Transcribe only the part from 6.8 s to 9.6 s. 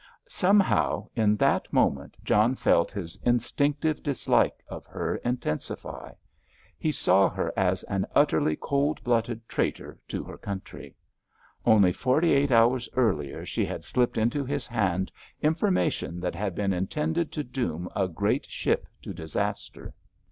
saw her as an utterly cold blooded